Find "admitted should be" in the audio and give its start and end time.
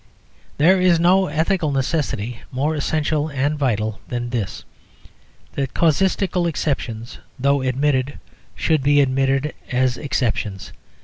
7.61-8.99